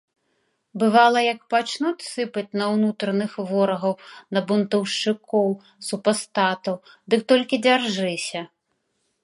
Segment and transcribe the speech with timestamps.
[0.83, 3.93] Бывала, як пачнуць сыпаць на ўнутраных ворагаў,
[4.37, 5.49] на бунтаўшчыкоў,
[5.89, 6.75] супастатаў,
[7.15, 8.41] дык толькі дзяржыся!